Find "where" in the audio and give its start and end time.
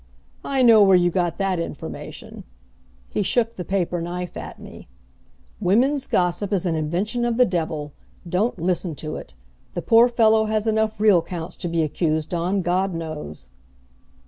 0.81-0.95